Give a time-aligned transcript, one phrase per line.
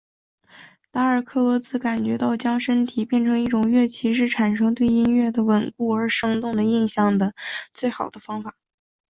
[0.89, 7.35] 达尔克罗兹感觉到将身体变成一种乐器是产生对音乐的稳固而生动的印象的
[7.71, 8.55] 最好的方法。